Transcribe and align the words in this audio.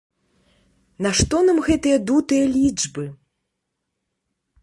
Нашто 1.05 1.37
нам 1.49 1.57
гэтыя 1.67 1.97
дутыя 2.09 2.45
лічбы? 2.55 3.05